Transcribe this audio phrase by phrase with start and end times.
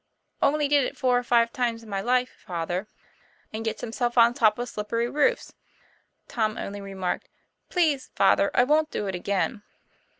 [0.41, 2.87] 'Only did it four or five times in my life, father."'
[3.53, 5.53] And gets himself on top of slippery roofs."
[6.27, 7.29] Tom only remarked:
[7.69, 9.61] 'Please, father, I wont do it again."